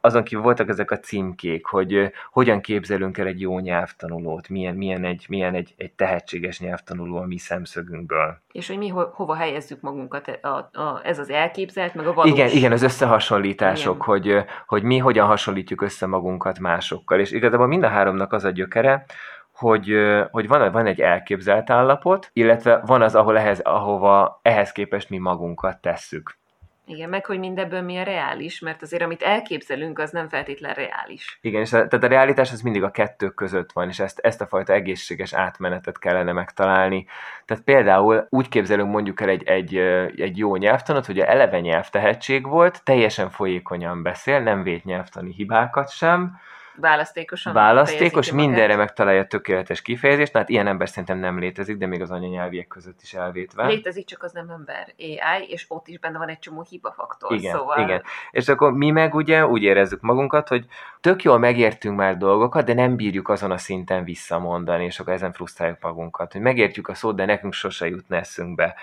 [0.06, 5.06] azon kívül voltak ezek a címkék, hogy hogyan képzelünk el egy jó nyelvtanulót, milyen, milyen,
[5.06, 8.42] egy, milyen egy, egy tehetséges nyelvtanuló a mi szemszögünkből.
[8.52, 12.32] És hogy mi ho- hova helyezzük magunkat, a, a, ez az elképzelt, meg a valós.
[12.32, 14.06] Igen, igen, az összehasonlítások, igen.
[14.06, 17.20] Hogy, hogy mi hogyan hasonlítjuk össze magunkat másokkal.
[17.20, 19.06] És igazából mind a háromnak az a gyökere,
[19.54, 19.96] hogy,
[20.32, 25.18] hogy van, van egy elképzelt állapot, illetve van az, ahol ehhez, ahova ehhez képest mi
[25.18, 26.42] magunkat tesszük.
[26.86, 31.40] Igen, meg hogy mindebből mi a reális, mert azért amit elképzelünk, az nem feltétlen reális.
[31.42, 34.42] Igen, és a, tehát a realitás az mindig a kettő között van, és ezt, ezt
[34.42, 37.06] a fajta egészséges átmenetet kellene megtalálni.
[37.46, 39.78] Tehát például úgy képzelünk mondjuk el egy, egy,
[40.22, 45.92] egy jó nyelvtanot, hogy a eleve nyelvtehetség volt, teljesen folyékonyan beszél, nem vét nyelvtani hibákat
[45.92, 46.40] sem,
[46.76, 52.02] választékosan Választékos, mindenre megtalálja a tökéletes kifejezést, hát ilyen ember szerintem nem létezik, de még
[52.02, 53.68] az anyanyelviek között is elvétve.
[53.68, 57.32] Létezik, csak az nem ember AI, és ott is benne van egy csomó hibafaktor.
[57.32, 57.80] Igen, szóval...
[57.80, 58.04] igen.
[58.32, 60.66] És akkor mi meg ugye úgy érezzük magunkat, hogy
[61.02, 65.34] tök jól megértünk már dolgokat, de nem bírjuk azon a szinten visszamondani, és akkor ezen
[65.34, 68.76] frusztráljuk magunkat, hogy megértjük a szót, de nekünk sose jutna eszünkbe.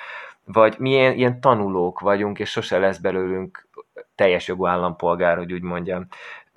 [0.44, 3.68] Vagy milyen ilyen tanulók vagyunk, és sose lesz belőlünk
[4.14, 6.06] teljes jogú állampolgár, hogy úgy mondjam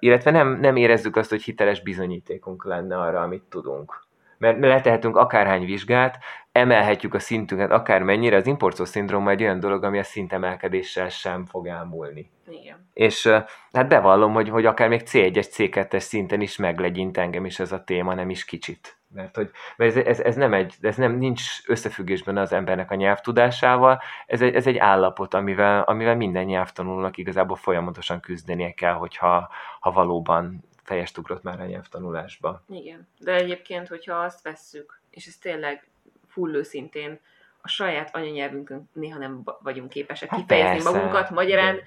[0.03, 4.05] illetve nem, nem érezzük azt, hogy hiteles bizonyítékunk lenne arra, amit tudunk.
[4.37, 6.17] Mert letehetünk akárhány vizsgát,
[6.53, 11.67] emelhetjük a szintünket akármennyire, az importszó szindróma egy olyan dolog, ami a szintemelkedéssel sem fog
[11.67, 12.31] elmúlni.
[12.49, 12.89] Igen.
[12.93, 13.27] És
[13.71, 17.83] hát bevallom, hogy, hogy akár még C1-es, C2-es szinten is meglegyint engem is ez a
[17.83, 21.41] téma, nem is kicsit mert, hogy, mert ez, ez, ez, nem egy, ez nem nincs
[21.67, 27.55] összefüggésben az embernek a nyelvtudásával, ez egy, ez egy állapot, amivel, amivel minden nyelvtanulónak igazából
[27.55, 32.63] folyamatosan küzdenie kell, hogyha ha valóban fejest ugrott már a nyelvtanulásba.
[32.69, 35.87] Igen, de egyébként, hogyha azt vesszük, és ez tényleg
[36.33, 37.19] full őszintén,
[37.61, 40.91] a saját anyanyelvünkön néha nem vagyunk képesek hát kifejezni persze.
[40.91, 41.79] magunkat, magyarán.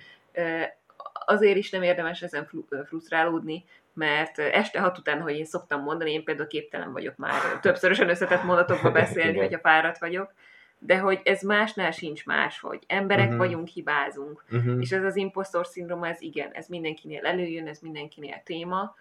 [1.27, 2.49] Azért is nem érdemes ezen
[2.87, 8.09] frusztrálódni, mert este hat után, hogy én szoktam mondani, én például képtelen vagyok már többszörösen
[8.09, 10.33] összetett mondatokba beszélni, hogyha fáradt vagyok,
[10.79, 13.39] de hogy ez másnál sincs más, hogy emberek uh-huh.
[13.39, 14.81] vagyunk, hibázunk, uh-huh.
[14.81, 18.97] és ez az impostor szindróma, ez igen, ez mindenkinél előjön, ez mindenkinél téma,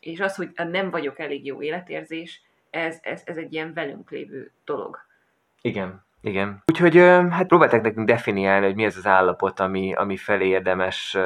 [0.00, 2.42] és az, hogy nem vagyok elég jó életérzés,
[2.76, 4.98] ez, ez, ez egy ilyen velünk lévő dolog.
[5.60, 6.62] Igen, igen.
[6.66, 6.96] Úgyhogy
[7.30, 11.16] hát próbálták nekünk definiálni, hogy mi ez az állapot, ami, ami felé érdemes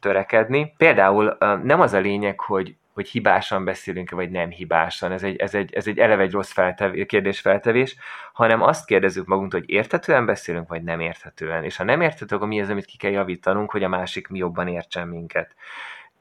[0.00, 0.74] törekedni.
[0.76, 5.12] Például nem az a lényeg, hogy hogy hibásan beszélünk vagy nem hibásan.
[5.12, 7.96] Ez egy, ez egy, ez egy eleve egy rossz feltevés, kérdésfeltevés,
[8.32, 11.64] hanem azt kérdezzük magunktól, hogy érthetően beszélünk, vagy nem érthetően.
[11.64, 14.38] És ha nem érthető, akkor mi az, amit ki kell javítanunk, hogy a másik mi
[14.38, 15.54] jobban értsen minket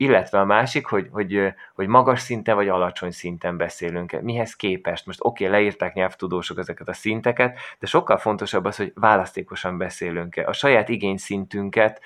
[0.01, 4.21] illetve a másik, hogy, hogy, hogy magas szinten vagy alacsony szinten beszélünk.
[4.21, 5.05] Mihez képest?
[5.05, 10.47] Most oké, okay, leírták nyelvtudósok ezeket a szinteket, de sokkal fontosabb az, hogy választékosan beszélünk-e.
[10.47, 12.01] A saját igényszintünket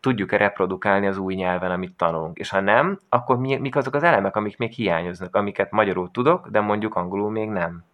[0.00, 2.38] tudjuk-e reprodukálni az új nyelven, amit tanulunk.
[2.38, 6.48] És ha nem, akkor mi, mik azok az elemek, amik még hiányoznak, amiket magyarul tudok,
[6.48, 7.84] de mondjuk angolul még nem.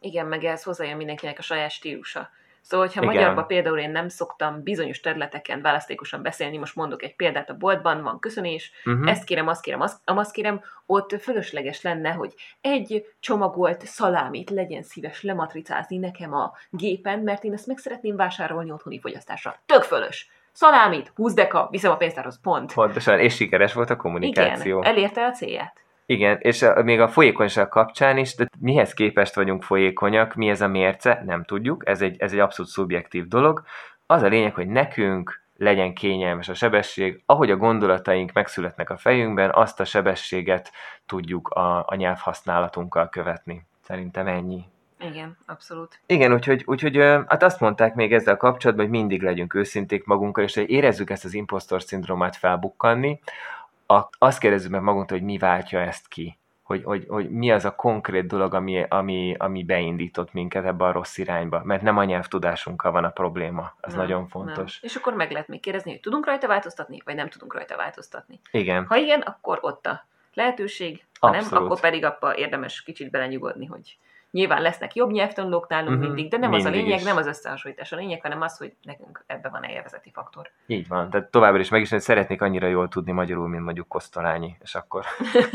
[0.00, 2.30] Igen, meg ez hozzájön mindenkinek a saját stílusa.
[2.62, 3.14] Szóval, hogyha Igen.
[3.14, 8.02] magyarban például én nem szoktam bizonyos területeken választékosan beszélni, most mondok egy példát, a boltban
[8.02, 9.10] van köszönés, Uh-huh.
[9.10, 14.82] ezt kérem, azt kérem, azt, azt kérem, ott fölösleges lenne, hogy egy csomagolt szalámit legyen
[14.82, 19.56] szíves lematricázni nekem a gépen, mert én ezt meg szeretném vásárolni otthoni fogyasztásra.
[19.66, 20.30] Tök fölös!
[20.52, 22.72] Szalámit, 20 deka, viszem a pénztárhoz, pont.
[22.74, 24.78] Pontosan, és sikeres volt a kommunikáció.
[24.78, 25.80] Igen, elérte a célját.
[26.10, 30.60] Igen, és a, még a folyékonyság kapcsán is, de mihez képest vagyunk folyékonyak, mi ez
[30.60, 33.62] a mérce, nem tudjuk, ez egy, ez egy abszolút szubjektív dolog.
[34.06, 39.50] Az a lényeg, hogy nekünk legyen kényelmes a sebesség, ahogy a gondolataink megszületnek a fejünkben,
[39.52, 40.72] azt a sebességet
[41.06, 43.66] tudjuk a, a nyelvhasználatunkkal követni.
[43.82, 44.64] Szerintem ennyi.
[45.00, 46.00] Igen, abszolút.
[46.06, 46.96] Igen, úgyhogy, úgyhogy
[47.26, 51.24] hát azt mondták még ezzel kapcsolatban, hogy mindig legyünk őszinték magunkkal, és hogy érezzük ezt
[51.24, 53.20] az impostor szindrómát felbukkanni,
[53.90, 56.38] a, azt kérdezzük meg magunktól, hogy mi váltja ezt ki.
[56.62, 60.92] Hogy, hogy, hogy mi az a konkrét dolog, ami, ami, ami beindított minket ebbe a
[60.92, 61.60] rossz irányba.
[61.64, 63.74] Mert nem a nyelvtudásunkkal van a probléma.
[63.80, 64.80] Ez Nem, nagyon fontos.
[64.80, 64.90] Nem.
[64.90, 68.40] És akkor meg lehet még kérdezni, hogy tudunk rajta változtatni, vagy nem tudunk rajta változtatni.
[68.50, 68.86] Igen.
[68.86, 71.50] Ha igen, akkor ott a lehetőség, ha Abszolút.
[71.50, 73.98] nem, akkor pedig abba érdemes kicsit belenyugodni, hogy
[74.30, 77.04] nyilván lesznek jobb nyelvtanulók nálunk Mhm, mindig, de nem az a mindig lényeg, is.
[77.04, 80.50] nem az összehasonlítás a lényeg, hanem az, hogy nekünk ebbe van élvezeti faktor.
[80.66, 81.10] Így van.
[81.10, 84.74] Tehát továbbra is meg is, hogy szeretnék annyira jól tudni magyarul, mint mondjuk Kosztolányi, és
[84.74, 85.04] akkor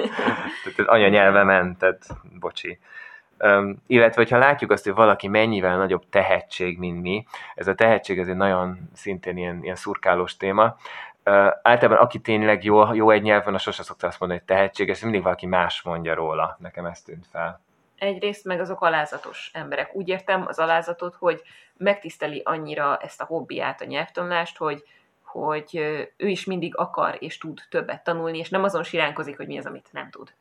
[0.63, 2.07] tehát az anyanyelvemen, tehát
[2.39, 2.79] bocsi.
[3.39, 8.19] Um, illetve, hogyha látjuk azt, hogy valaki mennyivel nagyobb tehetség, mint mi, ez a tehetség
[8.19, 10.77] ez egy nagyon szintén ilyen, ilyen szurkálós téma,
[11.27, 15.01] Uh, általában aki tényleg jó, jó egy nyelven, az sose szokta azt mondani, hogy tehetséges,
[15.01, 16.57] mindig valaki más mondja róla.
[16.59, 17.61] Nekem ez tűnt fel.
[18.05, 19.95] Egyrészt meg azok alázatos emberek.
[19.95, 21.41] Úgy értem az alázatot, hogy
[21.77, 24.83] megtiszteli annyira ezt a hobbiát, a nyelvtanulást, hogy,
[25.23, 25.77] hogy
[26.17, 29.65] ő is mindig akar és tud többet tanulni, és nem azon siránkozik, hogy mi az,
[29.65, 30.33] amit nem tud.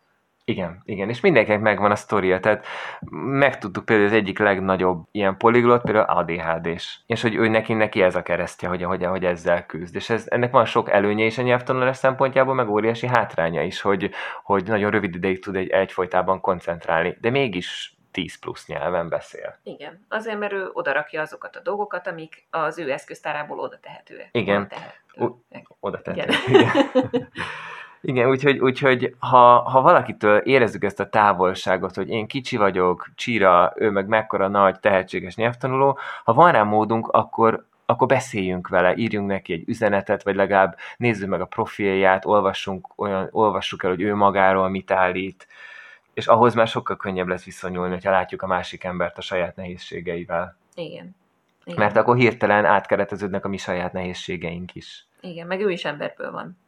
[0.47, 2.67] Igen, igen, és mindenkinek megvan a sztoria, tehát
[3.27, 8.15] megtudtuk például az egyik legnagyobb ilyen poliglot, például ADHD-s, és hogy ő neki, neki ez
[8.15, 11.43] a keresztje, hogy, hogy, hogy ezzel küzd, és ez, ennek van sok előnye is a
[11.43, 14.11] nyelvtanulás szempontjából, meg óriási hátránya is, hogy,
[14.43, 19.59] hogy nagyon rövid ideig tud egy, egyfolytában koncentrálni, de mégis 10 plusz nyelven beszél.
[19.63, 24.29] Igen, azért, mert ő odarakja azokat a dolgokat, amik az ő eszköztárából oda tehetőek.
[24.33, 24.57] Igen.
[24.57, 25.69] Oda tehetőek.
[25.81, 26.17] Oda tett.
[26.17, 26.31] Igen.
[26.49, 27.29] Igen.
[28.07, 33.73] Igen, úgyhogy, úgyhogy ha, ha valakitől érezzük ezt a távolságot, hogy én kicsi vagyok, csíra,
[33.77, 39.29] ő meg mekkora nagy, tehetséges nyelvtanuló, ha van rá módunk, akkor, akkor beszéljünk vele, írjunk
[39.29, 44.15] neki egy üzenetet, vagy legalább nézzük meg a profilját, olvassunk, olyan, olvassuk el, hogy ő
[44.15, 45.47] magáról mit állít,
[46.15, 50.57] és ahhoz már sokkal könnyebb lesz viszonyulni, hogyha látjuk a másik embert a saját nehézségeivel.
[50.75, 51.17] Igen.
[51.65, 51.79] Igen.
[51.79, 55.07] Mert akkor hirtelen átkereteződnek a mi saját nehézségeink is.
[55.21, 56.63] Igen, meg ő is emberből van.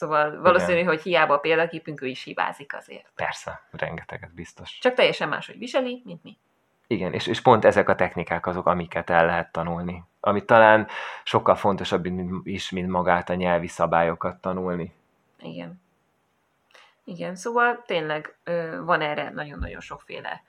[0.00, 0.86] Szóval valószínű, Igen.
[0.86, 3.10] hogy hiába a példaképünk, ő is hibázik azért.
[3.14, 4.78] Persze, rengeteget biztos.
[4.78, 6.38] Csak teljesen máshogy viseli, mint mi.
[6.86, 10.04] Igen, és, és pont ezek a technikák azok, amiket el lehet tanulni.
[10.20, 10.86] Ami talán
[11.24, 14.94] sokkal fontosabb mint- is, mint magát a nyelvi szabályokat tanulni.
[15.40, 15.82] Igen.
[17.04, 18.36] Igen, szóval tényleg
[18.84, 20.42] van erre nagyon-nagyon sokféle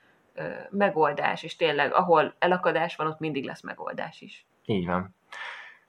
[0.70, 4.46] megoldás, és tényleg ahol elakadás van, ott mindig lesz megoldás is.
[4.64, 5.14] Így van.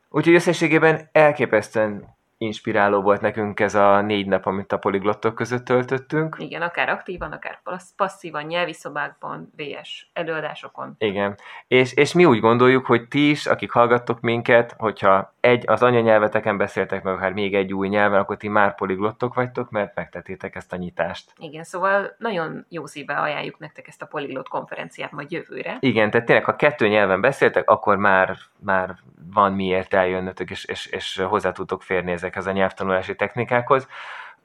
[0.09, 6.35] Úgyhogy összességében elképesztően inspiráló volt nekünk ez a négy nap, amit a poliglottok között töltöttünk.
[6.39, 10.95] Igen, akár aktívan, akár passz- passzívan, nyelvi szobákban, VS előadásokon.
[10.97, 11.37] Igen.
[11.67, 16.57] És, és mi úgy gondoljuk, hogy ti is, akik hallgattok minket, hogyha egy, az anyanyelveteken
[16.57, 20.73] beszéltek meg, akár még egy új nyelven, akkor ti már poliglottok vagytok, mert megtettétek ezt
[20.73, 21.33] a nyitást.
[21.37, 25.77] Igen, szóval nagyon jó szívvel ajánljuk nektek ezt a Polyglot konferenciát majd jövőre.
[25.79, 28.95] Igen, tehát tényleg, ha kettő nyelven beszéltek, akkor már, már
[29.33, 33.87] van miért eljönnötök, és, és, és hozzá tudtok férni ezekhez a nyelvtanulási technikákhoz.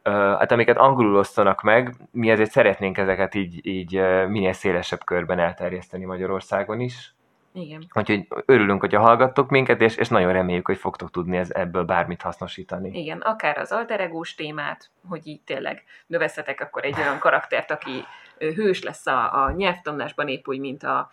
[0.03, 3.93] Hát amiket angolul osztanak meg, mi ezért szeretnénk ezeket így, így
[4.29, 7.15] minél szélesebb körben elterjeszteni Magyarországon is.
[7.53, 7.87] Igen.
[7.95, 12.23] Úgyhogy örülünk, hogyha hallgattok minket, és, és nagyon reméljük, hogy fogtok tudni ez, ebből bármit
[12.23, 13.01] hasznosítani.
[13.01, 18.05] Igen, akár az alteregós témát, hogy így tényleg növesztetek akkor egy olyan karaktert, aki
[18.39, 21.11] hős lesz a, a nyelvtanulásban, épp úgy, mint a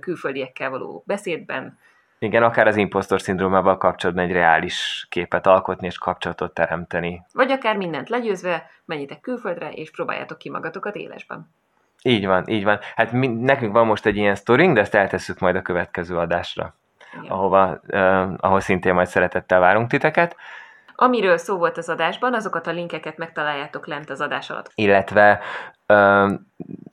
[0.00, 1.78] külföldiekkel való beszédben.
[2.18, 7.22] Igen, akár az impostor szindrómával kapcsolatban egy reális képet alkotni és kapcsolatot teremteni.
[7.32, 11.50] Vagy akár mindent legyőzve, menjetek külföldre, és próbáljátok ki magatokat élesben.
[12.02, 12.78] Így van, így van.
[12.94, 16.74] Hát mi, nekünk van most egy ilyen sztorink, de ezt eltesszük majd a következő adásra,
[17.18, 17.30] Igen.
[17.30, 20.36] ahova, uh, ahol szintén majd szeretettel várunk titeket,
[20.98, 24.70] Amiről szó volt az adásban, azokat a linkeket megtaláljátok lent az adás alatt.
[24.74, 25.40] illetve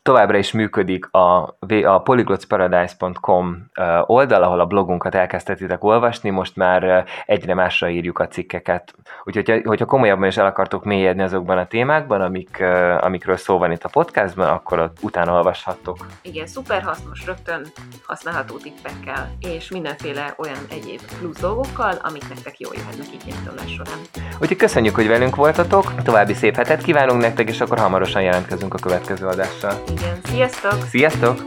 [0.02, 3.70] továbbra is működik a, a polyglotsparadise.com
[4.06, 8.94] oldal, ahol a blogunkat elkezdhetitek olvasni, most már egyre másra írjuk a cikkeket.
[9.24, 12.64] Úgyhogy, hogyha komolyabban is el akartok mélyedni azokban a témákban, amik,
[13.00, 16.06] amikről szó van itt a podcastban, akkor ott utána olvashattok.
[16.22, 17.66] Igen, szuper hasznos, rögtön
[18.06, 23.34] használható tippekkel, és mindenféle olyan egyéb plusz dolgokkal, amik nektek jól jöhetnek így
[23.68, 24.00] során.
[24.41, 29.28] Úgyhogy köszönjük, hogy velünk voltatok, további szép hetet kívánunk nektek, és akkor hamarosan jelentkezünk következő
[29.28, 29.84] adással.
[29.92, 30.86] Igen, sziasztok!
[30.90, 31.42] Sziasztok!